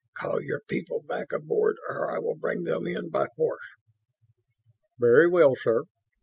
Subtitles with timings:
[0.15, 3.61] Call your people back aboard or I will bring them in by force!"
[4.97, 5.83] "Very well, sir.